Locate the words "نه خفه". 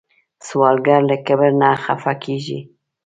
1.61-2.13